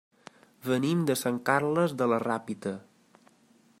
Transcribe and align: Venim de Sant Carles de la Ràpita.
Venim 0.69 1.03
de 1.11 1.15
Sant 1.21 1.37
Carles 1.49 1.95
de 2.01 2.07
la 2.13 2.19
Ràpita. 2.25 2.73